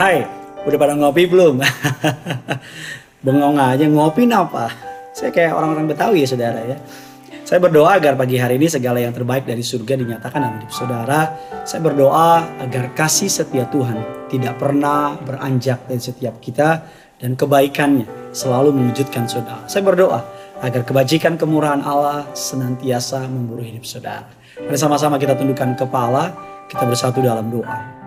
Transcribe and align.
Hai, 0.00 0.24
udah 0.64 0.78
pada 0.80 0.96
ngopi 0.96 1.28
belum? 1.28 1.60
Bengong 3.28 3.60
aja, 3.60 3.84
ngopi 3.84 4.24
apa? 4.32 4.72
Saya 5.12 5.28
kayak 5.28 5.52
orang-orang 5.52 5.92
Betawi 5.92 6.24
ya 6.24 6.28
saudara 6.32 6.56
ya. 6.64 6.80
Saya 7.44 7.60
berdoa 7.60 8.00
agar 8.00 8.16
pagi 8.16 8.40
hari 8.40 8.56
ini 8.56 8.64
segala 8.64 8.96
yang 8.96 9.12
terbaik 9.12 9.44
dari 9.44 9.60
surga 9.60 10.00
dinyatakan 10.00 10.40
dalam 10.40 10.56
hidup 10.56 10.72
saudara. 10.72 11.36
Saya 11.68 11.84
berdoa 11.84 12.48
agar 12.64 12.96
kasih 12.96 13.28
setia 13.28 13.68
Tuhan 13.68 14.00
tidak 14.32 14.56
pernah 14.56 15.20
beranjak 15.20 15.84
dari 15.84 16.00
setiap 16.00 16.40
kita 16.40 16.80
dan 17.20 17.36
kebaikannya 17.36 18.32
selalu 18.32 18.72
mewujudkan 18.72 19.28
saudara. 19.28 19.68
Saya 19.68 19.84
berdoa 19.84 20.24
agar 20.64 20.80
kebajikan 20.80 21.36
kemurahan 21.36 21.84
Allah 21.84 22.24
senantiasa 22.32 23.28
memburu 23.28 23.60
hidup 23.60 23.84
saudara. 23.84 24.32
Mari 24.64 24.80
sama-sama 24.80 25.20
kita 25.20 25.36
tundukkan 25.36 25.76
kepala, 25.76 26.32
kita 26.72 26.88
bersatu 26.88 27.20
dalam 27.20 27.52
doa. 27.52 27.99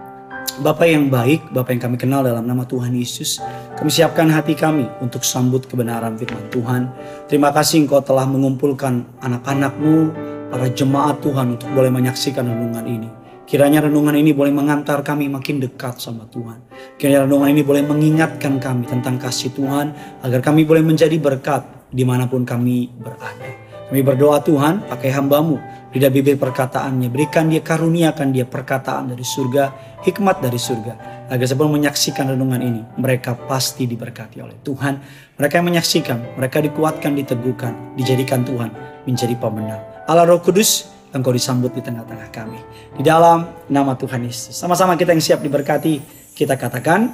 Bapak 0.61 0.85
yang 0.85 1.09
baik, 1.09 1.49
Bapak 1.49 1.73
yang 1.73 1.81
kami 1.89 1.97
kenal 1.97 2.21
dalam 2.21 2.45
nama 2.45 2.61
Tuhan 2.61 2.93
Yesus, 2.93 3.41
kami 3.73 3.89
siapkan 3.89 4.29
hati 4.29 4.53
kami 4.53 4.85
untuk 5.01 5.25
sambut 5.25 5.65
kebenaran 5.65 6.13
firman 6.13 6.45
Tuhan. 6.53 6.93
Terima 7.25 7.49
kasih 7.49 7.81
Engkau 7.81 8.05
telah 8.05 8.29
mengumpulkan 8.29 9.01
anak-anakmu, 9.17 10.13
para 10.53 10.69
jemaat 10.69 11.25
Tuhan 11.25 11.57
untuk 11.57 11.73
boleh 11.73 11.89
menyaksikan 11.89 12.45
renungan 12.45 12.85
ini. 12.85 13.09
Kiranya 13.49 13.89
renungan 13.89 14.13
ini 14.13 14.29
boleh 14.29 14.53
mengantar 14.53 15.01
kami 15.01 15.25
makin 15.25 15.57
dekat 15.57 15.97
sama 15.97 16.29
Tuhan. 16.29 16.61
Kiranya 17.01 17.25
renungan 17.25 17.49
ini 17.49 17.65
boleh 17.65 17.81
mengingatkan 17.89 18.61
kami 18.61 18.85
tentang 18.85 19.17
kasih 19.17 19.57
Tuhan, 19.57 19.89
agar 20.21 20.37
kami 20.45 20.69
boleh 20.69 20.85
menjadi 20.85 21.17
berkat 21.17 21.65
di 21.89 22.05
mana 22.05 22.29
pun 22.29 22.45
kami 22.45 22.93
berada. 23.01 23.49
Kami 23.89 24.05
berdoa 24.05 24.37
Tuhan, 24.45 24.85
pakai 24.85 25.09
hambamu, 25.17 25.57
lidah 25.93 26.09
bibir 26.09 26.41
perkataannya, 26.41 27.13
berikan 27.13 27.53
dia 27.53 27.61
karuniakan 27.61 28.33
dia 28.33 28.49
perkataan 28.49 29.13
dari 29.13 29.21
surga, 29.21 29.95
hikmat 30.01 30.41
dari 30.41 30.57
surga. 30.57 30.93
Agar 31.29 31.45
sebelum 31.45 31.77
menyaksikan 31.77 32.33
renungan 32.33 32.61
ini, 32.61 32.81
mereka 32.97 33.37
pasti 33.37 33.85
diberkati 33.85 34.41
oleh 34.41 34.57
Tuhan. 34.65 34.99
Mereka 35.37 35.61
yang 35.61 35.67
menyaksikan, 35.69 36.37
mereka 36.37 36.59
dikuatkan, 36.65 37.13
diteguhkan, 37.13 37.97
dijadikan 37.97 38.41
Tuhan 38.41 38.73
menjadi 39.05 39.37
pemenang. 39.37 39.81
Allah 40.09 40.25
Roh 40.25 40.41
Kudus, 40.41 40.89
Engkau 41.13 41.29
disambut 41.29 41.69
di 41.77 41.81
tengah-tengah 41.85 42.33
kami. 42.33 42.57
Di 42.97 43.05
dalam 43.05 43.45
nama 43.69 43.93
Tuhan 43.93 44.25
Yesus. 44.25 44.57
Sama-sama 44.57 44.97
kita 44.97 45.13
yang 45.13 45.21
siap 45.21 45.45
diberkati, 45.45 46.01
kita 46.33 46.57
katakan, 46.57 47.13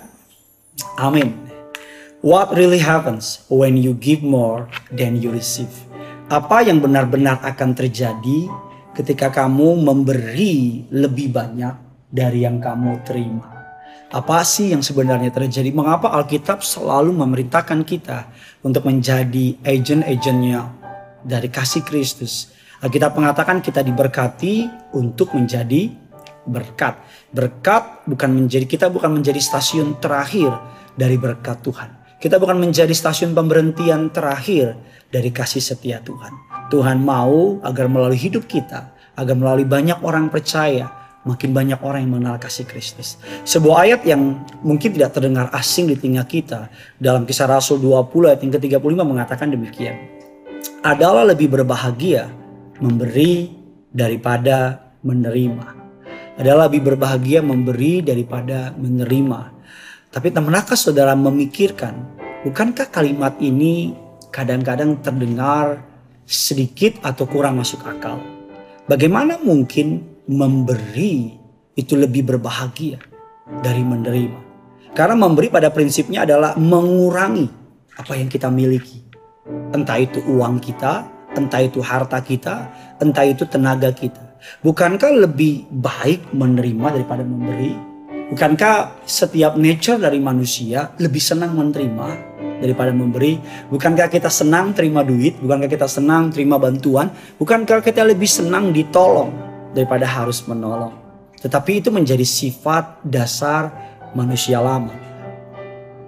Amin. 0.95 1.35
What 2.23 2.55
really 2.55 2.79
happens 2.79 3.43
when 3.51 3.75
you 3.75 3.91
give 3.95 4.23
more 4.23 4.71
than 4.91 5.19
you 5.19 5.35
receive? 5.35 5.71
Apa 6.31 6.63
yang 6.63 6.79
benar-benar 6.79 7.43
akan 7.43 7.75
terjadi 7.75 8.47
ketika 8.99 9.31
kamu 9.31 9.79
memberi 9.79 10.83
lebih 10.91 11.31
banyak 11.31 11.71
dari 12.11 12.43
yang 12.43 12.59
kamu 12.59 12.99
terima? 13.07 13.47
Apa 14.11 14.43
sih 14.43 14.75
yang 14.75 14.83
sebenarnya 14.83 15.31
terjadi? 15.31 15.71
Mengapa 15.71 16.11
Alkitab 16.11 16.59
selalu 16.59 17.15
memerintahkan 17.15 17.87
kita 17.87 18.27
untuk 18.59 18.83
menjadi 18.83 19.55
agent-agentnya 19.63 20.67
dari 21.23 21.47
kasih 21.47 21.87
Kristus? 21.87 22.51
Alkitab 22.83 23.15
mengatakan 23.15 23.63
kita 23.63 23.79
diberkati 23.79 24.67
untuk 24.97 25.31
menjadi 25.31 25.95
berkat. 26.43 26.99
Berkat 27.31 28.03
bukan 28.03 28.35
menjadi 28.35 28.65
kita 28.67 28.91
bukan 28.91 29.15
menjadi 29.15 29.39
stasiun 29.39 30.01
terakhir 30.03 30.51
dari 30.99 31.15
berkat 31.15 31.63
Tuhan. 31.63 32.19
Kita 32.19 32.35
bukan 32.35 32.59
menjadi 32.59 32.91
stasiun 32.91 33.31
pemberhentian 33.31 34.11
terakhir 34.11 34.75
dari 35.07 35.31
kasih 35.31 35.63
setia 35.63 36.03
Tuhan. 36.03 36.48
Tuhan 36.69 37.01
mau 37.01 37.57
agar 37.65 37.89
melalui 37.89 38.17
hidup 38.17 38.45
kita, 38.45 38.93
agar 39.17 39.35
melalui 39.35 39.65
banyak 39.65 39.99
orang 40.05 40.29
percaya, 40.29 40.87
makin 41.27 41.51
banyak 41.51 41.81
orang 41.83 42.05
yang 42.05 42.11
mengenal 42.15 42.37
kasih 42.39 42.63
Kristus. 42.63 43.19
Sebuah 43.43 43.89
ayat 43.89 44.01
yang 44.07 44.45
mungkin 44.63 44.95
tidak 44.95 45.17
terdengar 45.17 45.51
asing 45.51 45.91
di 45.91 45.99
telinga 45.99 46.23
kita 46.23 46.71
dalam 47.01 47.27
kisah 47.27 47.49
Rasul 47.49 47.81
20 47.83 48.29
ayat 48.29 48.39
yang 48.45 48.53
ke-35 48.55 49.01
mengatakan 49.03 49.51
demikian. 49.51 49.97
Adalah 50.85 51.27
lebih 51.27 51.51
berbahagia 51.51 52.31
memberi 52.79 53.51
daripada 53.91 54.79
menerima. 55.03 55.67
Adalah 56.39 56.71
lebih 56.71 56.95
berbahagia 56.95 57.43
memberi 57.43 57.99
daripada 57.99 58.71
menerima. 58.79 59.59
Tapi 60.09 60.31
temanakah 60.31 60.79
saudara 60.79 61.11
memikirkan, 61.13 61.99
bukankah 62.47 62.87
kalimat 62.87 63.35
ini 63.43 63.91
kadang-kadang 64.31 65.03
terdengar 65.03 65.88
sedikit 66.29 67.01
atau 67.01 67.25
kurang 67.25 67.57
masuk 67.57 67.81
akal? 67.89 68.21
Bagaimana 68.85 69.41
mungkin 69.41 70.05
memberi 70.29 71.33
itu 71.73 71.97
lebih 71.97 72.29
berbahagia 72.29 73.01
dari 73.65 73.81
menerima? 73.81 74.39
Karena 74.93 75.17
memberi 75.17 75.49
pada 75.49 75.73
prinsipnya 75.73 76.29
adalah 76.29 76.53
mengurangi 76.53 77.49
apa 77.97 78.13
yang 78.13 78.29
kita 78.29 78.53
miliki. 78.53 79.01
Entah 79.73 79.97
itu 79.97 80.21
uang 80.29 80.61
kita, 80.61 81.09
entah 81.33 81.61
itu 81.65 81.81
harta 81.81 82.21
kita, 82.21 82.69
entah 83.01 83.25
itu 83.25 83.49
tenaga 83.49 83.89
kita. 83.89 84.37
Bukankah 84.61 85.25
lebih 85.25 85.65
baik 85.73 86.29
menerima 86.33 86.95
daripada 86.95 87.25
memberi? 87.25 87.73
Bukankah 88.29 89.01
setiap 89.09 89.57
nature 89.57 89.97
dari 89.97 90.21
manusia 90.21 90.93
lebih 91.01 91.17
senang 91.17 91.57
menerima 91.57 92.28
daripada 92.59 92.91
memberi? 92.91 93.39
Bukankah 93.71 94.11
kita 94.11 94.27
senang 94.27 94.75
terima 94.75 95.01
duit? 95.01 95.39
Bukankah 95.39 95.71
kita 95.71 95.87
senang 95.87 96.29
terima 96.29 96.59
bantuan? 96.59 97.11
Bukankah 97.39 97.81
kita 97.81 98.03
lebih 98.05 98.27
senang 98.27 98.75
ditolong 98.75 99.31
daripada 99.73 100.05
harus 100.05 100.43
menolong? 100.45 100.93
Tetapi 101.39 101.79
itu 101.79 101.89
menjadi 101.89 102.23
sifat 102.23 102.99
dasar 103.01 103.71
manusia 104.11 104.59
lama. 104.59 104.91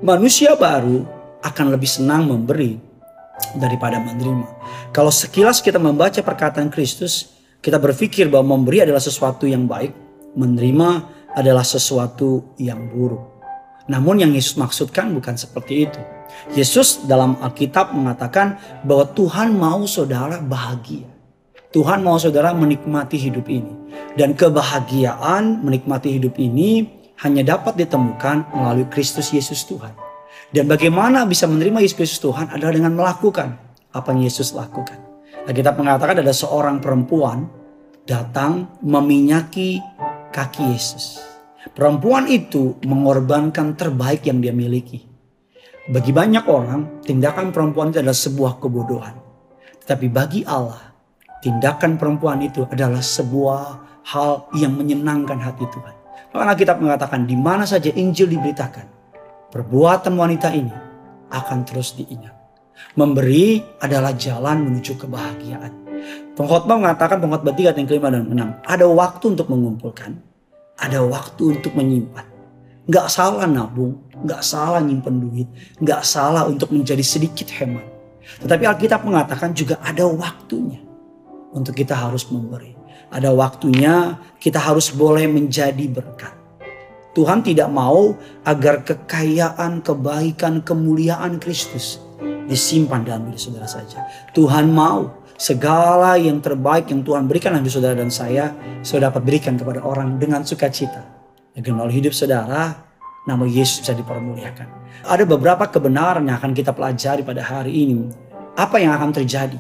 Manusia 0.04 0.54
baru 0.60 1.08
akan 1.40 1.66
lebih 1.72 1.88
senang 1.88 2.28
memberi 2.28 2.76
daripada 3.56 3.98
menerima. 3.98 4.48
Kalau 4.92 5.10
sekilas 5.10 5.64
kita 5.64 5.80
membaca 5.80 6.20
perkataan 6.20 6.70
Kristus, 6.70 7.32
kita 7.64 7.80
berpikir 7.80 8.28
bahwa 8.28 8.58
memberi 8.58 8.84
adalah 8.84 9.02
sesuatu 9.02 9.48
yang 9.48 9.66
baik, 9.66 9.94
menerima 10.36 10.90
adalah 11.32 11.64
sesuatu 11.64 12.58
yang 12.60 12.92
buruk. 12.92 13.31
Namun 13.90 14.22
yang 14.22 14.32
Yesus 14.36 14.60
maksudkan 14.60 15.10
bukan 15.14 15.38
seperti 15.38 15.90
itu. 15.90 16.02
Yesus 16.54 17.06
dalam 17.06 17.38
Alkitab 17.40 17.94
mengatakan 17.96 18.58
bahwa 18.86 19.10
Tuhan 19.14 19.56
mau 19.56 19.86
saudara 19.90 20.38
bahagia. 20.42 21.08
Tuhan 21.72 22.04
mau 22.04 22.20
saudara 22.20 22.52
menikmati 22.52 23.16
hidup 23.16 23.48
ini. 23.48 23.72
Dan 24.20 24.36
kebahagiaan 24.36 25.64
menikmati 25.64 26.20
hidup 26.20 26.36
ini 26.36 26.88
hanya 27.24 27.56
dapat 27.56 27.80
ditemukan 27.80 28.52
melalui 28.52 28.86
Kristus 28.92 29.32
Yesus 29.32 29.64
Tuhan. 29.64 29.96
Dan 30.52 30.68
bagaimana 30.68 31.24
bisa 31.24 31.48
menerima 31.48 31.80
Yesus 31.80 31.96
Kristus 31.96 32.22
Tuhan 32.22 32.52
adalah 32.52 32.76
dengan 32.76 32.92
melakukan 32.92 33.56
apa 33.96 34.08
yang 34.12 34.28
Yesus 34.28 34.52
lakukan. 34.52 35.00
Alkitab 35.48 35.80
mengatakan 35.80 36.20
ada 36.20 36.36
seorang 36.36 36.84
perempuan 36.84 37.48
datang 38.04 38.68
meminyaki 38.84 39.80
kaki 40.36 40.76
Yesus. 40.76 41.31
Perempuan 41.70 42.26
itu 42.26 42.82
mengorbankan 42.82 43.78
terbaik 43.78 44.26
yang 44.26 44.42
dia 44.42 44.50
miliki. 44.50 45.06
Bagi 45.86 46.10
banyak 46.10 46.46
orang, 46.50 47.06
tindakan 47.06 47.54
perempuan 47.54 47.94
itu 47.94 48.02
adalah 48.02 48.18
sebuah 48.18 48.54
kebodohan. 48.58 49.16
Tetapi 49.86 50.08
bagi 50.10 50.42
Allah, 50.46 50.94
tindakan 51.46 52.02
perempuan 52.02 52.42
itu 52.42 52.66
adalah 52.66 53.02
sebuah 53.02 53.62
hal 54.10 54.50
yang 54.58 54.74
menyenangkan 54.74 55.38
hati 55.38 55.66
Tuhan. 55.70 55.96
Maka 56.34 56.54
kita 56.58 56.74
mengatakan 56.78 57.30
di 57.30 57.38
mana 57.38 57.70
saja 57.70 57.94
Injil 57.94 58.30
diberitakan, 58.30 58.88
perbuatan 59.54 60.14
wanita 60.18 60.50
ini 60.54 60.74
akan 61.30 61.60
terus 61.68 61.94
diingat. 61.94 62.34
Memberi 62.98 63.62
adalah 63.78 64.18
jalan 64.18 64.66
menuju 64.66 64.98
kebahagiaan. 64.98 65.72
Pengkhotbah 66.34 66.78
mengatakan 66.82 67.22
pengkhotbah 67.22 67.54
3 67.54 67.78
yang 67.78 67.88
kelima 67.88 68.10
dan 68.10 68.26
enam. 68.26 68.50
Ada 68.66 68.90
waktu 68.90 69.38
untuk 69.38 69.48
mengumpulkan. 69.54 70.31
Ada 70.82 71.06
waktu 71.06 71.62
untuk 71.62 71.78
menyimpan. 71.78 72.26
Gak 72.90 73.08
salah 73.14 73.46
nabung. 73.46 74.02
Gak 74.26 74.42
salah 74.42 74.82
nyimpen 74.82 75.22
duit. 75.22 75.48
Gak 75.78 76.02
salah 76.02 76.50
untuk 76.50 76.74
menjadi 76.74 77.06
sedikit 77.06 77.48
hemat. 77.54 77.86
Tetapi 78.42 78.64
Alkitab 78.66 79.06
mengatakan 79.06 79.54
juga 79.54 79.78
ada 79.86 80.10
waktunya. 80.10 80.82
Untuk 81.54 81.78
kita 81.78 81.94
harus 81.94 82.26
memberi. 82.34 82.74
Ada 83.14 83.30
waktunya 83.30 84.18
kita 84.42 84.58
harus 84.58 84.90
boleh 84.90 85.30
menjadi 85.30 85.86
berkat. 85.86 86.34
Tuhan 87.12 87.44
tidak 87.44 87.68
mau 87.68 88.16
agar 88.48 88.88
kekayaan, 88.88 89.84
kebaikan, 89.84 90.64
kemuliaan 90.64 91.44
Kristus 91.44 92.00
disimpan 92.48 93.04
dalam 93.04 93.28
diri 93.28 93.40
saudara 93.40 93.68
saja. 93.68 94.08
Tuhan 94.32 94.72
mau 94.72 95.21
segala 95.42 96.22
yang 96.22 96.38
terbaik 96.38 96.94
yang 96.94 97.02
Tuhan 97.02 97.26
berikan 97.26 97.58
bagi 97.58 97.74
saudara 97.74 97.98
dan 97.98 98.14
saya, 98.14 98.54
saudara 98.86 99.10
dapat 99.10 99.26
berikan 99.26 99.58
kepada 99.58 99.82
orang 99.82 100.22
dengan 100.22 100.46
sukacita. 100.46 101.02
Agar 101.58 101.74
melalui 101.74 101.98
hidup 101.98 102.14
saudara, 102.14 102.78
nama 103.26 103.50
Yesus 103.50 103.82
bisa 103.82 103.98
dipermuliakan. 103.98 105.02
Ada 105.02 105.26
beberapa 105.26 105.66
kebenaran 105.66 106.30
yang 106.30 106.38
akan 106.38 106.54
kita 106.54 106.78
pelajari 106.78 107.26
pada 107.26 107.42
hari 107.42 107.74
ini. 107.74 108.06
Apa 108.54 108.78
yang 108.78 108.94
akan 108.94 109.10
terjadi 109.18 109.58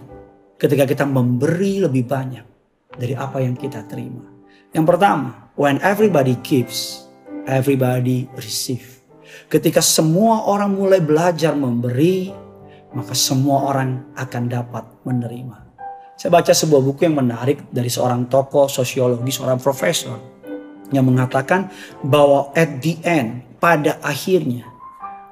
ketika 0.61 0.85
kita 0.85 1.09
memberi 1.09 1.81
lebih 1.81 2.05
banyak 2.05 2.45
dari 2.93 3.17
apa 3.17 3.41
yang 3.41 3.57
kita 3.57 3.81
terima. 3.89 4.21
Yang 4.77 4.85
pertama, 4.85 5.49
when 5.57 5.81
everybody 5.81 6.37
gives, 6.45 7.09
everybody 7.49 8.29
receive. 8.37 9.01
Ketika 9.49 9.81
semua 9.81 10.45
orang 10.45 10.77
mulai 10.77 11.01
belajar 11.01 11.57
memberi, 11.57 12.29
maka 12.93 13.17
semua 13.17 13.73
orang 13.73 14.13
akan 14.13 14.43
dapat 14.45 14.85
menerima. 15.07 15.70
Saya 16.21 16.37
baca 16.37 16.53
sebuah 16.53 16.85
buku 16.85 17.09
yang 17.09 17.17
menarik 17.17 17.65
dari 17.73 17.89
seorang 17.89 18.29
tokoh 18.29 18.69
sosiologi, 18.69 19.33
seorang 19.33 19.57
profesor 19.57 20.21
yang 20.93 21.09
mengatakan 21.09 21.65
bahwa 22.05 22.53
at 22.53 22.77
the 22.77 22.93
end, 23.01 23.41
pada 23.57 23.97
akhirnya 24.05 24.69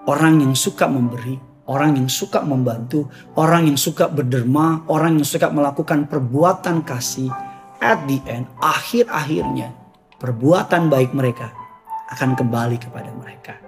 orang 0.09 0.41
yang 0.41 0.57
suka 0.57 0.89
memberi, 0.89 1.37
orang 1.69 1.93
yang 1.93 2.09
suka 2.09 2.41
membantu, 2.41 3.05
orang 3.37 3.69
yang 3.69 3.77
suka 3.77 4.09
berderma, 4.09 4.81
orang 4.89 5.21
yang 5.21 5.29
suka 5.29 5.53
melakukan 5.53 6.09
perbuatan 6.09 6.81
kasih, 6.81 7.29
at 7.77 8.01
the 8.09 8.17
end, 8.25 8.49
akhir-akhirnya 8.57 9.69
perbuatan 10.17 10.89
baik 10.89 11.13
mereka 11.13 11.53
akan 12.17 12.33
kembali 12.33 12.81
kepada 12.81 13.13
mereka. 13.13 13.61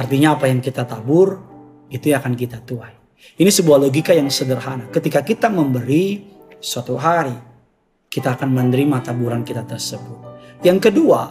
Artinya 0.00 0.40
apa 0.40 0.48
yang 0.48 0.64
kita 0.64 0.88
tabur 0.88 1.44
itu 1.92 2.08
yang 2.08 2.24
akan 2.24 2.32
kita 2.32 2.64
tuai. 2.64 2.96
Ini 3.36 3.52
sebuah 3.52 3.84
logika 3.84 4.16
yang 4.16 4.32
sederhana. 4.32 4.88
Ketika 4.88 5.20
kita 5.20 5.52
memberi 5.52 6.32
suatu 6.64 6.96
hari 6.96 7.36
kita 8.08 8.40
akan 8.40 8.48
menerima 8.56 9.04
taburan 9.04 9.44
kita 9.44 9.68
tersebut. 9.68 10.16
Yang 10.64 10.88
kedua, 10.88 11.28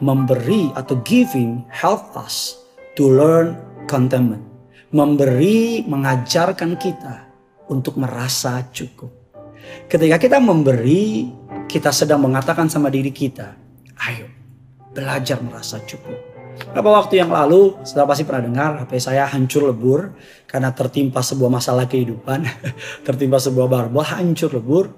memberi 0.00 0.72
atau 0.72 0.96
giving 1.04 1.68
help 1.68 2.16
us 2.16 2.56
to 2.96 3.04
learn 3.12 3.52
contentment. 3.84 4.40
Memberi 4.96 5.84
mengajarkan 5.84 6.80
kita 6.80 7.28
untuk 7.68 8.00
merasa 8.00 8.64
cukup. 8.72 9.12
Ketika 9.92 10.16
kita 10.16 10.40
memberi, 10.40 11.28
kita 11.68 11.92
sedang 11.92 12.24
mengatakan 12.24 12.72
sama 12.72 12.88
diri 12.88 13.12
kita, 13.12 13.52
ayo 14.08 14.28
belajar 14.92 15.40
merasa 15.44 15.80
cukup. 15.84 16.31
Beberapa 16.52 17.04
waktu 17.04 17.20
yang 17.20 17.32
lalu, 17.32 17.80
sudah 17.84 18.04
pasti 18.08 18.24
pernah 18.24 18.44
dengar 18.44 18.70
HP 18.84 18.96
saya 19.00 19.28
hancur 19.28 19.68
lebur 19.68 20.16
karena 20.48 20.72
tertimpa 20.72 21.20
sebuah 21.20 21.48
masalah 21.52 21.84
kehidupan, 21.88 22.44
tertimpa 23.06 23.40
sebuah 23.40 23.68
barbel, 23.68 24.04
hancur 24.04 24.52
lebur. 24.56 24.88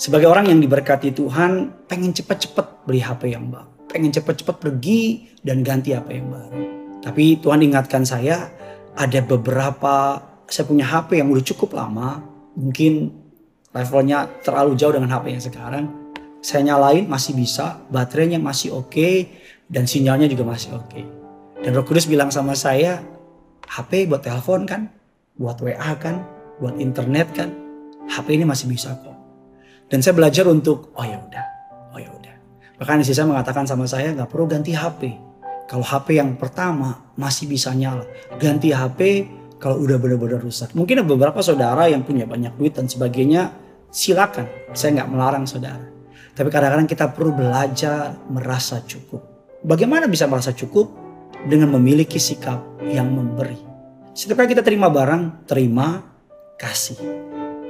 Sebagai 0.00 0.30
orang 0.30 0.48
yang 0.48 0.62
diberkati 0.62 1.12
Tuhan, 1.12 1.84
pengen 1.84 2.16
cepat-cepat 2.16 2.88
beli 2.88 3.02
HP 3.04 3.36
yang 3.36 3.52
baru. 3.52 3.68
Pengen 3.90 4.14
cepat-cepat 4.14 4.56
pergi 4.62 5.34
dan 5.42 5.60
ganti 5.66 5.92
HP 5.92 6.22
yang 6.22 6.30
baru. 6.30 6.60
Tapi 7.02 7.42
Tuhan 7.42 7.60
ingatkan 7.66 8.06
saya, 8.06 8.48
ada 8.96 9.20
beberapa, 9.22 10.22
saya 10.46 10.64
punya 10.64 10.86
HP 10.88 11.20
yang 11.20 11.28
udah 11.34 11.44
cukup 11.44 11.76
lama. 11.76 12.22
Mungkin 12.56 13.12
levelnya 13.74 14.26
terlalu 14.40 14.78
jauh 14.78 14.94
dengan 14.94 15.10
HP 15.12 15.24
yang 15.36 15.44
sekarang. 15.44 15.84
Saya 16.40 16.72
nyalain 16.72 17.04
masih 17.04 17.36
bisa, 17.36 17.84
baterainya 17.92 18.40
masih 18.40 18.72
oke, 18.72 18.88
okay, 18.96 19.39
dan 19.70 19.86
sinyalnya 19.86 20.26
juga 20.26 20.42
masih 20.42 20.74
oke. 20.74 20.90
Okay. 20.90 21.04
Dan 21.62 21.78
Roh 21.78 21.86
Kudus 21.86 22.10
bilang 22.10 22.34
sama 22.34 22.58
saya, 22.58 22.98
HP 23.70 24.10
buat 24.10 24.26
telepon 24.26 24.66
kan, 24.66 24.90
buat 25.38 25.62
WA 25.62 25.94
kan, 25.96 26.26
buat 26.58 26.74
internet 26.82 27.30
kan, 27.30 27.54
HP 28.10 28.34
ini 28.34 28.44
masih 28.44 28.66
bisa 28.66 28.98
kok. 28.98 29.14
Dan 29.86 30.02
saya 30.02 30.18
belajar 30.18 30.50
untuk, 30.50 30.90
oh 30.98 31.06
ya 31.06 31.22
udah, 31.22 31.44
oh 31.94 31.98
ya 32.02 32.10
udah. 32.10 32.34
Bahkan 32.82 33.06
istri 33.06 33.14
saya 33.14 33.30
mengatakan 33.30 33.64
sama 33.70 33.86
saya 33.86 34.10
nggak 34.10 34.26
perlu 34.26 34.50
ganti 34.50 34.74
HP. 34.74 35.14
Kalau 35.70 35.86
HP 35.86 36.18
yang 36.18 36.34
pertama 36.34 37.14
masih 37.14 37.46
bisa 37.46 37.70
nyala, 37.70 38.02
ganti 38.42 38.74
HP 38.74 39.30
kalau 39.62 39.78
udah 39.78 40.02
benar-benar 40.02 40.42
rusak. 40.42 40.74
Mungkin 40.74 41.04
ada 41.04 41.06
beberapa 41.06 41.38
saudara 41.44 41.86
yang 41.86 42.02
punya 42.02 42.26
banyak 42.26 42.58
duit 42.58 42.74
dan 42.74 42.90
sebagainya, 42.90 43.54
silakan. 43.94 44.50
Saya 44.74 44.98
nggak 44.98 45.10
melarang 45.14 45.44
saudara. 45.46 45.86
Tapi 46.34 46.48
kadang-kadang 46.48 46.88
kita 46.90 47.12
perlu 47.14 47.36
belajar 47.36 48.16
merasa 48.32 48.82
cukup. 48.82 49.29
Bagaimana 49.60 50.08
bisa 50.08 50.24
merasa 50.24 50.56
cukup? 50.56 50.88
Dengan 51.40 51.72
memiliki 51.72 52.20
sikap 52.20 52.80
yang 52.84 53.12
memberi. 53.12 53.56
Setiap 54.12 54.44
kali 54.44 54.52
kita 54.52 54.60
terima 54.60 54.92
barang, 54.92 55.48
terima, 55.48 56.04
kasih. 56.60 57.00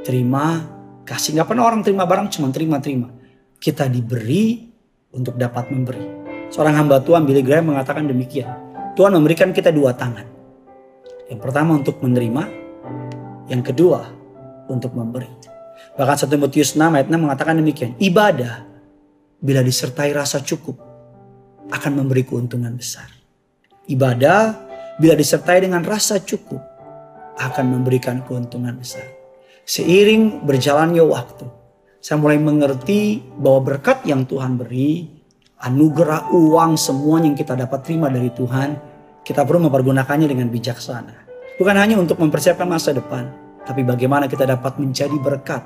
Terima, 0.03 0.67
kasih. 1.07 1.39
Gak 1.39 1.55
pernah 1.55 1.71
orang 1.71 1.87
terima 1.87 2.03
barang 2.03 2.35
cuma 2.35 2.51
terima-terima. 2.51 3.15
Kita 3.63 3.87
diberi 3.87 4.71
untuk 5.15 5.39
dapat 5.39 5.71
memberi. 5.71 6.03
Seorang 6.51 6.83
hamba 6.83 6.99
Tuhan 6.99 7.23
Billy 7.23 7.47
Graham 7.47 7.75
mengatakan 7.75 8.11
demikian. 8.11 8.51
Tuhan 8.99 9.15
memberikan 9.15 9.55
kita 9.55 9.71
dua 9.71 9.95
tangan. 9.95 10.27
Yang 11.31 11.41
pertama 11.47 11.79
untuk 11.79 12.03
menerima, 12.03 12.43
yang 13.47 13.63
kedua 13.63 14.03
untuk 14.67 14.99
memberi. 14.99 15.31
Bahkan 15.95 16.17
1 16.27 16.27
Timotius 16.27 16.75
6 16.75 16.83
ayat 16.83 17.07
6 17.07 17.15
mengatakan 17.15 17.55
demikian. 17.55 17.95
Ibadah 18.03 18.67
bila 19.39 19.63
disertai 19.63 20.11
rasa 20.11 20.43
cukup 20.43 20.90
akan 21.71 21.93
memberi 22.03 22.27
keuntungan 22.27 22.75
besar. 22.75 23.07
Ibadah 23.87 24.55
bila 25.01 25.17
disertai 25.17 25.65
dengan 25.65 25.83
rasa 25.83 26.21
cukup 26.21 26.61
akan 27.41 27.65
memberikan 27.73 28.21
keuntungan 28.27 28.77
besar. 28.77 29.07
Seiring 29.65 30.45
berjalannya 30.45 31.01
waktu, 31.07 31.47
saya 32.03 32.21
mulai 32.21 32.37
mengerti 32.37 33.23
bahwa 33.39 33.73
berkat 33.73 34.05
yang 34.05 34.27
Tuhan 34.29 34.61
beri, 34.61 35.09
anugerah 35.63 36.33
uang 36.35 36.77
semua 36.77 37.23
yang 37.23 37.37
kita 37.37 37.57
dapat 37.57 37.87
terima 37.87 38.13
dari 38.13 38.29
Tuhan, 38.35 38.77
kita 39.25 39.47
perlu 39.47 39.71
mempergunakannya 39.71 40.29
dengan 40.29 40.49
bijaksana. 40.49 41.17
Bukan 41.61 41.77
hanya 41.77 42.01
untuk 42.01 42.17
mempersiapkan 42.21 42.65
masa 42.65 42.97
depan, 42.97 43.29
tapi 43.69 43.85
bagaimana 43.85 44.27
kita 44.27 44.49
dapat 44.49 44.81
menjadi 44.81 45.17
berkat 45.21 45.61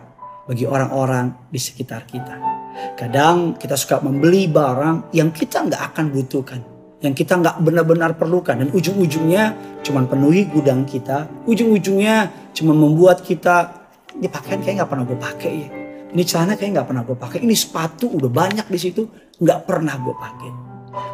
bagi 0.44 0.66
orang-orang 0.66 1.32
di 1.48 1.58
sekitar 1.62 2.04
kita. 2.04 2.63
Kadang 2.94 3.54
kita 3.58 3.74
suka 3.78 4.02
membeli 4.02 4.50
barang 4.50 5.14
yang 5.14 5.30
kita 5.30 5.66
nggak 5.66 5.82
akan 5.94 6.04
butuhkan. 6.10 6.60
Yang 7.04 7.24
kita 7.24 7.36
nggak 7.38 7.56
benar-benar 7.60 8.16
perlukan. 8.16 8.56
Dan 8.58 8.68
ujung-ujungnya 8.72 9.56
cuma 9.84 10.02
penuhi 10.08 10.48
gudang 10.48 10.88
kita. 10.88 11.28
Ujung-ujungnya 11.44 12.32
cuma 12.56 12.72
membuat 12.72 13.20
kita, 13.22 13.86
ini 14.16 14.26
pakaian 14.30 14.62
kayak 14.62 14.82
nggak 14.82 14.90
pernah 14.90 15.04
gue 15.04 15.18
pakai 15.18 15.52
ya. 15.52 15.68
Ini 16.14 16.22
celana 16.22 16.54
kayak 16.54 16.70
nggak 16.78 16.88
pernah 16.88 17.02
gue 17.02 17.16
pakai. 17.18 17.38
Ini 17.42 17.54
sepatu 17.58 18.06
udah 18.14 18.30
banyak 18.30 18.66
di 18.70 18.78
situ 18.78 19.02
nggak 19.42 19.66
pernah 19.66 19.98
gue 19.98 20.14
pakai. 20.14 20.50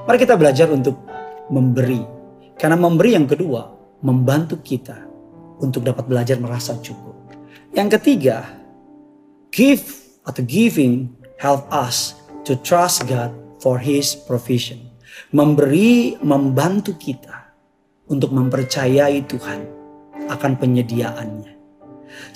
Mari 0.05 0.19
kita 0.21 0.37
belajar 0.37 0.69
untuk 0.69 1.01
memberi. 1.49 2.05
Karena 2.61 2.77
memberi 2.77 3.17
yang 3.17 3.25
kedua 3.25 3.65
membantu 4.05 4.61
kita 4.61 4.97
untuk 5.65 5.85
dapat 5.85 6.05
belajar 6.05 6.37
merasa 6.37 6.77
cukup. 6.81 7.17
Yang 7.73 8.01
ketiga, 8.01 8.45
give 9.49 9.85
atau 10.25 10.43
giving 10.45 11.20
help 11.41 11.65
us 11.73 12.21
to 12.45 12.55
trust 12.61 13.09
God 13.09 13.33
for 13.65 13.81
His 13.81 14.13
provision. 14.13 14.93
Memberi, 15.33 16.21
membantu 16.21 16.95
kita 17.01 17.57
untuk 18.13 18.37
mempercayai 18.37 19.25
Tuhan 19.25 19.61
akan 20.29 20.53
penyediaannya. 20.61 21.53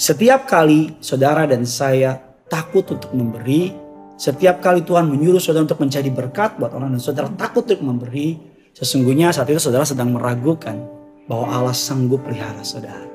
Setiap 0.01 0.49
kali 0.49 0.97
saudara 1.05 1.45
dan 1.45 1.69
saya 1.69 2.17
takut 2.49 2.89
untuk 2.89 3.13
memberi, 3.13 3.77
setiap 4.17 4.65
kali 4.65 4.83
Tuhan 4.83 5.07
menyuruh 5.07 5.39
saudara 5.39 5.69
untuk 5.69 5.85
menjadi 5.85 6.09
berkat 6.09 6.57
buat 6.57 6.73
orang 6.73 6.97
dan 6.97 7.03
saudara 7.03 7.29
takut 7.37 7.69
untuk 7.69 7.85
memberi, 7.85 8.41
sesungguhnya 8.73 9.31
saat 9.35 9.51
itu 9.53 9.61
saudara 9.61 9.85
sedang 9.85 10.15
meragukan 10.15 10.81
bahwa 11.29 11.51
Allah 11.51 11.77
sanggup 11.77 12.25
pelihara 12.25 12.63
saudara. 12.65 13.07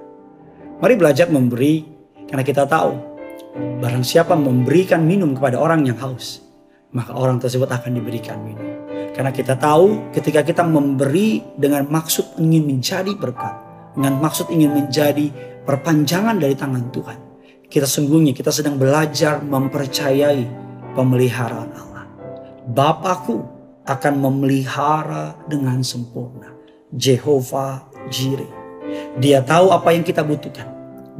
Mari 0.79 0.93
belajar 0.95 1.27
memberi 1.27 1.83
karena 2.27 2.43
kita 2.43 2.63
tahu 2.67 3.08
Barang 3.57 4.05
siapa 4.05 4.37
memberikan 4.37 5.01
minum 5.01 5.33
kepada 5.33 5.57
orang 5.57 5.81
yang 5.87 5.97
haus, 5.97 6.45
maka 6.93 7.17
orang 7.17 7.41
tersebut 7.41 7.65
akan 7.65 7.97
diberikan 7.97 8.37
minum. 8.45 8.65
Karena 9.15 9.33
kita 9.33 9.57
tahu 9.57 10.13
ketika 10.13 10.45
kita 10.45 10.61
memberi 10.61 11.41
dengan 11.57 11.89
maksud 11.89 12.37
ingin 12.37 12.69
menjadi 12.69 13.09
berkat, 13.17 13.51
dengan 13.97 14.21
maksud 14.21 14.53
ingin 14.53 14.71
menjadi 14.71 15.33
perpanjangan 15.65 16.37
dari 16.37 16.55
tangan 16.55 16.87
Tuhan. 16.93 17.19
Kita 17.69 17.85
sungguhnya 17.85 18.33
kita 18.33 18.49
sedang 18.49 18.77
belajar 18.77 19.41
mempercayai 19.45 20.45
pemeliharaan 20.97 21.69
Allah. 21.73 22.05
Bapakku 22.69 23.45
akan 23.85 24.13
memelihara 24.21 25.37
dengan 25.49 25.81
sempurna. 25.81 26.53
Jehovah 26.89 27.85
Jireh. 28.09 28.49
Dia 29.21 29.45
tahu 29.45 29.69
apa 29.69 29.93
yang 29.93 30.01
kita 30.01 30.25
butuhkan. 30.25 30.65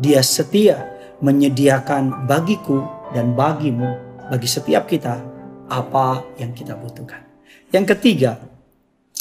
Dia 0.02 0.26
setia 0.26 0.99
menyediakan 1.20 2.26
bagiku 2.28 2.84
dan 3.12 3.36
bagimu, 3.36 3.88
bagi 4.30 4.48
setiap 4.48 4.86
kita, 4.86 5.20
apa 5.70 6.24
yang 6.38 6.54
kita 6.54 6.78
butuhkan. 6.78 7.26
Yang 7.70 7.98
ketiga, 7.98 8.42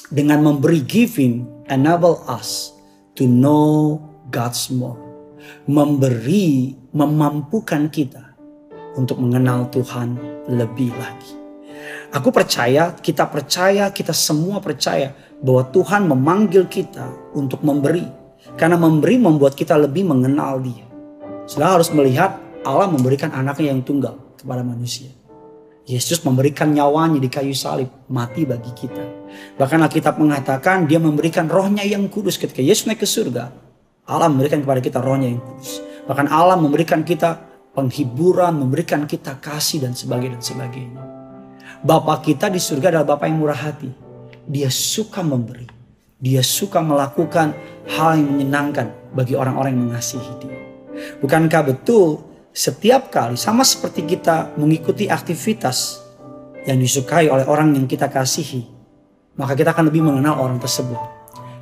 dengan 0.09 0.41
memberi 0.41 0.81
giving 0.81 1.45
enable 1.69 2.25
us 2.25 2.73
to 3.13 3.29
know 3.29 4.01
God's 4.33 4.73
more. 4.73 4.97
Memberi 5.69 6.77
memampukan 6.93 7.89
kita 7.93 8.25
untuk 8.97 9.21
mengenal 9.21 9.69
Tuhan 9.69 10.17
lebih 10.49 10.93
lagi. 10.97 11.33
Aku 12.09 12.33
percaya, 12.33 12.97
kita 12.97 13.29
percaya, 13.29 13.93
kita 13.93 14.17
semua 14.17 14.65
percaya 14.65 15.13
bahwa 15.45 15.69
Tuhan 15.69 16.09
memanggil 16.09 16.65
kita 16.69 17.37
untuk 17.37 17.61
memberi. 17.61 18.05
Karena 18.57 18.81
memberi 18.81 19.21
membuat 19.21 19.53
kita 19.53 19.77
lebih 19.77 20.09
mengenal 20.09 20.65
Dia. 20.65 20.88
Saudara 21.49 21.81
harus 21.81 21.89
melihat 21.97 22.37
Allah 22.61 22.93
memberikan 22.93 23.33
anaknya 23.33 23.73
yang 23.73 23.81
tunggal 23.81 24.21
kepada 24.37 24.61
manusia. 24.61 25.09
Yesus 25.89 26.21
memberikan 26.21 26.69
nyawanya 26.69 27.17
di 27.17 27.33
kayu 27.33 27.57
salib, 27.57 27.89
mati 28.13 28.45
bagi 28.45 28.69
kita. 28.77 29.01
Bahkan 29.57 29.81
Alkitab 29.89 30.21
mengatakan 30.21 30.85
dia 30.85 31.01
memberikan 31.01 31.49
rohnya 31.49 31.81
yang 31.89 32.05
kudus 32.13 32.37
ketika 32.37 32.61
Yesus 32.61 32.85
naik 32.85 33.01
ke 33.01 33.09
surga. 33.09 33.49
Allah 34.05 34.29
memberikan 34.29 34.61
kepada 34.61 34.85
kita 34.85 35.01
rohnya 35.01 35.33
yang 35.33 35.41
kudus. 35.41 35.81
Bahkan 36.05 36.29
Allah 36.29 36.61
memberikan 36.61 37.01
kita 37.01 37.41
penghiburan, 37.73 38.53
memberikan 38.53 39.09
kita 39.09 39.41
kasih 39.41 39.89
dan 39.89 39.97
sebagainya 39.97 40.37
dan 40.37 40.45
sebagainya. 40.45 41.03
Bapak 41.81 42.29
kita 42.29 42.53
di 42.53 42.61
surga 42.61 42.93
adalah 42.93 43.17
Bapak 43.17 43.25
yang 43.25 43.41
murah 43.41 43.57
hati. 43.57 43.89
Dia 44.45 44.69
suka 44.69 45.25
memberi. 45.25 45.65
Dia 46.21 46.45
suka 46.45 46.85
melakukan 46.85 47.57
hal 47.89 48.21
yang 48.21 48.37
menyenangkan 48.37 48.93
bagi 49.17 49.33
orang-orang 49.33 49.73
yang 49.73 49.89
mengasihi 49.89 50.33
dia. 50.45 50.59
Bukankah 51.23 51.63
betul 51.75 52.29
setiap 52.55 53.15
kali 53.15 53.39
sama 53.39 53.63
seperti 53.63 54.03
kita 54.03 54.59
mengikuti 54.59 55.07
aktivitas 55.07 56.03
yang 56.67 56.83
disukai 56.83 57.31
oleh 57.31 57.47
orang 57.47 57.73
yang 57.73 57.87
kita 57.87 58.11
kasihi, 58.11 58.67
maka 59.39 59.55
kita 59.55 59.71
akan 59.73 59.89
lebih 59.89 60.03
mengenal 60.03 60.43
orang 60.43 60.59
tersebut. 60.59 60.99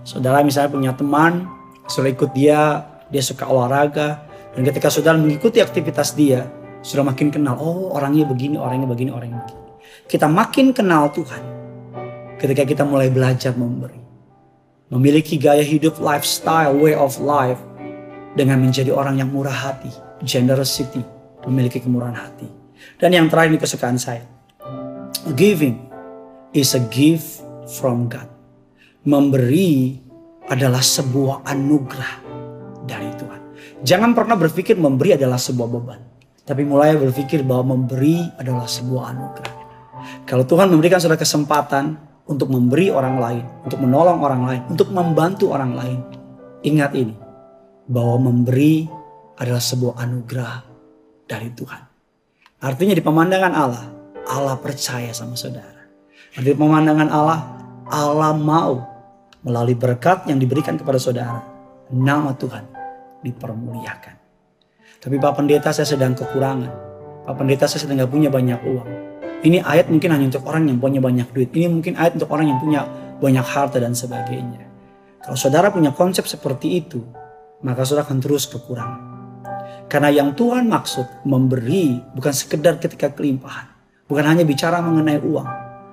Saudara 0.07 0.41
misalnya 0.41 0.71
punya 0.73 0.93
teman, 0.97 1.47
sudah 1.87 2.11
ikut 2.11 2.33
dia, 2.33 2.83
dia 3.13 3.23
suka 3.23 3.45
olahraga, 3.45 4.25
dan 4.57 4.63
ketika 4.65 4.89
saudara 4.89 5.21
mengikuti 5.21 5.61
aktivitas 5.61 6.17
dia, 6.17 6.49
sudah 6.81 7.05
makin 7.05 7.29
kenal, 7.29 7.61
oh 7.61 7.93
orangnya 7.93 8.25
begini, 8.25 8.57
orangnya 8.57 8.89
begini, 8.89 9.11
orangnya 9.13 9.43
begini. 9.45 9.63
Kita 10.07 10.31
makin 10.31 10.71
kenal 10.73 11.13
Tuhan 11.13 11.43
ketika 12.41 12.63
kita 12.65 12.83
mulai 12.87 13.13
belajar 13.13 13.53
memberi. 13.53 14.01
Memiliki 14.87 15.35
gaya 15.35 15.67
hidup 15.67 15.99
lifestyle, 15.99 16.79
way 16.79 16.95
of 16.95 17.19
life, 17.19 17.59
dengan 18.37 18.61
menjadi 18.61 18.93
orang 18.93 19.17
yang 19.17 19.33
murah 19.33 19.73
hati, 19.73 19.89
generosity, 20.21 21.01
memiliki 21.49 21.81
kemurahan 21.81 22.15
hati. 22.15 22.47
Dan 23.01 23.17
yang 23.17 23.27
terakhir 23.33 23.57
ini 23.57 23.61
kesukaan 23.61 23.97
saya. 23.97 24.23
Giving 25.35 25.89
is 26.53 26.77
a 26.77 26.83
gift 26.93 27.43
from 27.81 28.07
God. 28.07 28.29
Memberi 29.09 29.97
adalah 30.47 30.85
sebuah 30.85 31.49
anugerah 31.49 32.15
dari 32.85 33.11
Tuhan. 33.17 33.41
Jangan 33.83 34.13
pernah 34.13 34.37
berpikir 34.39 34.79
memberi 34.79 35.17
adalah 35.17 35.41
sebuah 35.41 35.69
beban. 35.73 36.01
Tapi 36.47 36.63
mulai 36.63 36.95
berpikir 36.95 37.43
bahwa 37.43 37.75
memberi 37.75 38.23
adalah 38.39 38.71
sebuah 38.71 39.03
anugerah. 39.11 39.55
Kalau 40.23 40.47
Tuhan 40.47 40.71
memberikan 40.71 41.03
saudara 41.03 41.19
kesempatan 41.19 41.99
untuk 42.31 42.51
memberi 42.55 42.91
orang 42.91 43.19
lain, 43.19 43.45
untuk 43.67 43.83
menolong 43.83 44.23
orang 44.23 44.43
lain, 44.47 44.63
untuk 44.71 44.95
membantu 44.95 45.51
orang 45.51 45.75
lain. 45.75 45.99
Ingat 46.63 46.95
ini, 46.95 47.15
bahwa 47.87 48.31
memberi 48.31 48.87
adalah 49.39 49.63
sebuah 49.63 49.99
anugerah 50.03 50.55
dari 51.27 51.51
Tuhan. 51.55 51.83
Artinya 52.63 52.95
di 52.97 53.05
pemandangan 53.05 53.53
Allah, 53.53 53.87
Allah 54.27 54.57
percaya 54.59 55.15
sama 55.15 55.39
saudara. 55.39 55.87
Di 56.37 56.53
pemandangan 56.53 57.09
Allah, 57.09 57.41
Allah 57.89 58.33
mau 58.35 58.83
melalui 59.47 59.79
berkat 59.79 60.27
yang 60.27 60.43
diberikan 60.43 60.75
kepada 60.75 60.99
saudara, 60.99 61.41
nama 61.95 62.35
Tuhan 62.35 62.65
dipermuliakan. 63.23 64.15
Tapi 64.99 65.17
Pak 65.23 65.33
Pendeta 65.39 65.71
saya 65.71 65.87
sedang 65.87 66.19
kekurangan. 66.19 66.73
Pak 67.29 67.35
Pendeta 67.39 67.71
saya 67.71 67.87
sedang 67.87 68.03
gak 68.03 68.11
punya 68.11 68.27
banyak 68.27 68.59
uang. 68.67 68.89
Ini 69.47 69.63
ayat 69.63 69.87
mungkin 69.93 70.11
hanya 70.11 70.27
untuk 70.33 70.43
orang 70.49 70.67
yang 70.67 70.83
punya 70.83 70.99
banyak 70.99 71.29
duit. 71.31 71.55
Ini 71.55 71.71
mungkin 71.71 71.95
ayat 71.95 72.19
untuk 72.19 72.33
orang 72.33 72.51
yang 72.51 72.59
punya 72.59 72.89
banyak 73.23 73.47
harta 73.47 73.79
dan 73.79 73.95
sebagainya. 73.95 74.67
Kalau 75.23 75.39
saudara 75.39 75.71
punya 75.71 75.95
konsep 75.95 76.27
seperti 76.27 76.83
itu, 76.83 77.05
maka 77.65 77.87
saudara 77.87 78.05
akan 78.05 78.19
terus 78.21 78.45
kekurangan. 78.51 79.01
Karena 79.87 80.11
yang 80.11 80.35
Tuhan 80.35 80.67
maksud 80.67 81.25
memberi 81.25 82.03
bukan 82.13 82.35
sekedar 82.35 82.83
ketika 82.83 83.15
kelimpahan. 83.15 83.71
Bukan 84.07 84.25
hanya 84.27 84.43
bicara 84.43 84.83
mengenai 84.83 85.23
uang. 85.23 85.51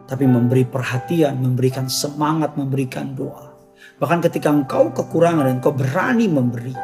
Tapi 0.10 0.26
memberi 0.28 0.68
perhatian, 0.68 1.40
memberikan 1.40 1.88
semangat, 1.88 2.58
memberikan 2.60 3.14
doa. 3.14 3.54
Bahkan 4.02 4.20
ketika 4.30 4.50
engkau 4.52 4.92
kekurangan 4.92 5.48
dan 5.48 5.62
engkau 5.62 5.74
berani 5.74 6.28
memberi. 6.28 6.76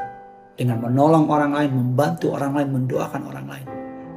Dengan 0.59 0.83
menolong 0.83 1.31
orang 1.31 1.55
lain, 1.55 1.71
membantu 1.71 2.35
orang 2.35 2.51
lain, 2.51 2.69
mendoakan 2.83 3.21
orang 3.31 3.47
lain. 3.47 3.67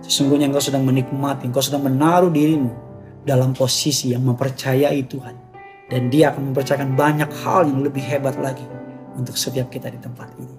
Sesungguhnya 0.03 0.51
engkau 0.51 0.59
sedang 0.59 0.83
menikmati, 0.83 1.47
engkau 1.47 1.63
sedang 1.63 1.87
menaruh 1.87 2.35
dirimu 2.35 2.73
dalam 3.23 3.55
posisi 3.55 4.11
yang 4.11 4.27
mempercayai 4.27 5.01
Tuhan. 5.07 5.37
Dan 5.87 6.11
dia 6.11 6.35
akan 6.35 6.51
mempercayakan 6.51 6.99
banyak 6.99 7.31
hal 7.47 7.71
yang 7.71 7.87
lebih 7.87 8.03
hebat 8.03 8.35
lagi 8.43 8.82
untuk 9.17 9.37
setiap 9.37 9.69
kita 9.69 9.93
di 9.93 9.99
tempat 10.01 10.35
ini. 10.39 10.57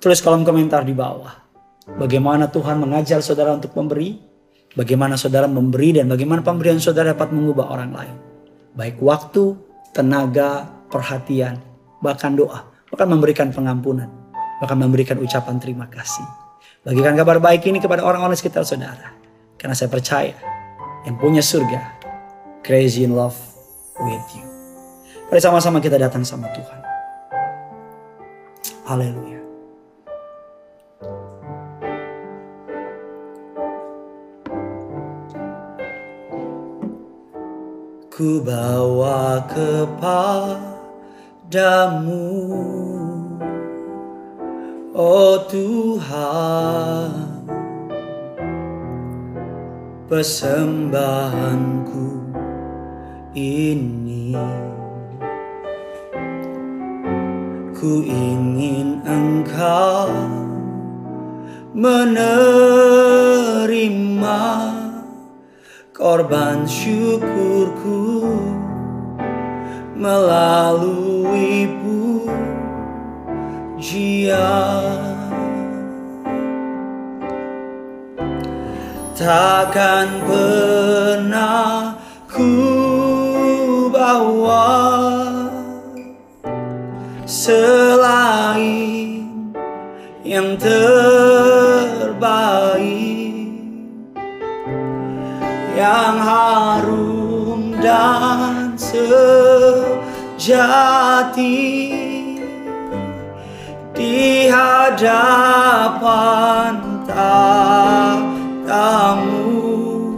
Tulis 0.00 0.20
kolom 0.24 0.46
komentar 0.46 0.82
di 0.86 0.96
bawah. 0.96 1.32
Bagaimana 2.00 2.48
Tuhan 2.48 2.78
mengajar 2.80 3.20
saudara 3.20 3.52
untuk 3.52 3.74
memberi, 3.76 4.16
bagaimana 4.72 5.18
saudara 5.18 5.50
memberi 5.50 5.98
dan 5.98 6.06
bagaimana 6.06 6.40
pemberian 6.40 6.78
saudara 6.78 7.12
dapat 7.12 7.34
mengubah 7.34 7.66
orang 7.68 7.90
lain. 7.92 8.16
Baik 8.78 9.02
waktu, 9.02 9.58
tenaga, 9.90 10.70
perhatian, 10.88 11.58
bahkan 11.98 12.38
doa, 12.38 12.70
bahkan 12.88 13.10
memberikan 13.10 13.50
pengampunan, 13.50 14.08
bahkan 14.62 14.78
memberikan 14.78 15.18
ucapan 15.18 15.58
terima 15.58 15.90
kasih. 15.90 16.24
Bagikan 16.80 17.12
kabar 17.12 17.36
baik 17.42 17.68
ini 17.68 17.76
kepada 17.76 18.00
orang-orang 18.00 18.38
sekitar 18.38 18.64
saudara. 18.64 19.12
Karena 19.60 19.76
saya 19.76 19.92
percaya 19.92 20.32
yang 21.04 21.20
punya 21.20 21.44
surga, 21.44 22.00
crazy 22.64 23.04
in 23.04 23.12
love 23.12 23.36
with 24.00 24.24
you. 24.32 24.46
Mari 25.28 25.40
sama-sama 25.44 25.78
kita 25.84 26.00
datang 26.00 26.24
sama 26.24 26.48
Tuhan. 26.56 26.79
Haleluya. 28.90 29.38
ku 38.10 38.42
bawa 38.42 39.46
kepadamu 39.46 40.66
Oh 44.90 45.38
Tuhan 45.46 47.46
Persembahanku 50.10 52.10
ini 53.38 54.34
Ku 57.80 58.04
ingin 58.04 59.00
engkau 59.08 60.12
menerima 61.72 62.52
korban 65.96 66.68
syukurku 66.68 68.28
melalui 69.96 71.72
pujian. 73.80 75.00
Takkan 79.16 80.20
pernah 80.28 81.96
ku 82.28 82.52
bawa 83.88 84.89
selain 87.50 89.26
yang 90.22 90.54
terbaik 90.54 91.98
yang 95.74 96.14
harum 96.22 97.74
dan 97.82 98.78
sejati 98.78 99.66
di 103.98 104.46
hadapan 104.46 105.82
tamu 108.62 110.14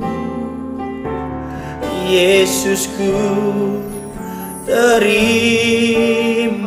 Yesusku 2.13 3.17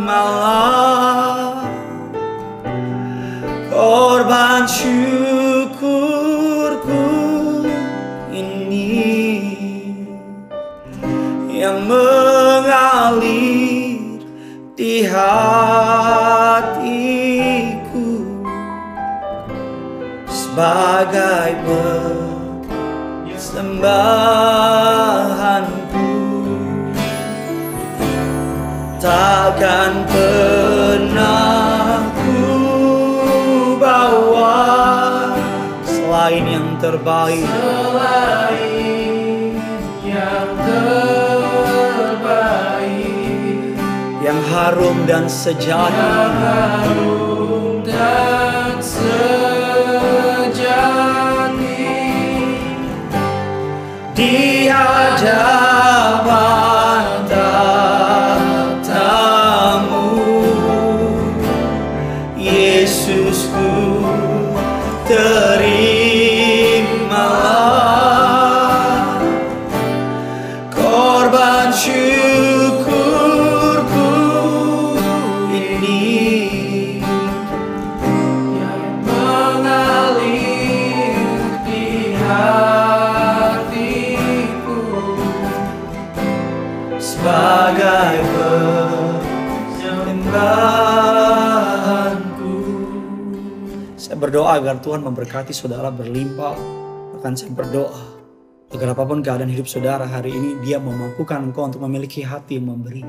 terimalah 0.06 1.66
korban 3.74 4.70
syukurku 4.70 6.06
yang 11.50 11.90
mengalir 11.90 13.18
di 14.78 15.10
hatiku 15.10 15.66
sebagai 20.30 21.58
persembahanku 23.34 25.85
takkan 29.06 30.02
pernah 30.10 32.10
ku 32.26 33.78
bawa 33.78 34.66
selain 35.86 36.42
yang 36.50 36.74
terbaik. 36.82 37.46
Selain 37.46 39.54
yang 40.02 40.50
terbaik. 40.58 42.18
Yang 44.26 44.42
harum 44.50 44.98
dan 45.06 45.30
sejati. 45.30 46.02
Yang 46.02 46.34
harum 46.42 47.86
dan 47.86 48.82
sejati. 48.82 49.54
Di 54.18 54.66
hadapan 54.66 56.65
agar 94.60 94.80
Tuhan 94.80 95.04
memberkati 95.04 95.52
saudara 95.52 95.92
berlimpah. 95.92 96.56
Bahkan 97.16 97.34
saya 97.36 97.52
berdoa 97.52 98.04
agar 98.76 98.92
apa 98.92 99.04
pun 99.08 99.24
keadaan 99.24 99.48
hidup 99.48 99.70
saudara 99.70 100.04
hari 100.04 100.36
ini, 100.36 100.60
dia 100.66 100.82
memampukan 100.82 101.40
engkau 101.40 101.70
untuk 101.70 101.80
memiliki 101.86 102.26
hati 102.26 102.60
yang 102.60 102.74
memberi. 102.74 103.06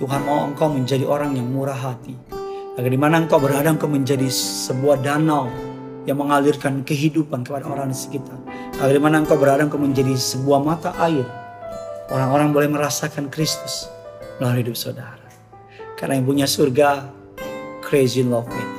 Tuhan 0.00 0.20
mau 0.26 0.48
engkau 0.48 0.72
menjadi 0.72 1.06
orang 1.06 1.38
yang 1.38 1.46
murah 1.46 1.76
hati. 1.76 2.18
Agar 2.74 2.90
di 2.90 2.98
mana 2.98 3.22
engkau 3.22 3.38
berada, 3.38 3.68
engkau 3.68 3.86
menjadi 3.86 4.26
sebuah 4.32 5.04
danau 5.04 5.46
yang 6.08 6.18
mengalirkan 6.18 6.82
kehidupan 6.82 7.46
kepada 7.46 7.68
orang 7.68 7.92
di 7.92 7.98
sekitar. 7.98 8.40
Agar 8.80 8.94
di 8.96 9.02
mana 9.02 9.22
engkau 9.22 9.38
berada, 9.38 9.62
engkau 9.62 9.78
menjadi 9.78 10.16
sebuah 10.16 10.58
mata 10.64 10.90
air 10.98 11.22
Orang-orang 12.12 12.52
boleh 12.52 12.68
merasakan 12.68 13.32
Kristus 13.32 13.88
melalui 14.36 14.68
hidup 14.68 14.76
saudara. 14.76 15.24
Karena 15.96 16.20
yang 16.20 16.28
punya 16.28 16.44
surga, 16.44 17.08
crazy 17.80 18.20
love 18.20 18.52
it. 18.52 18.71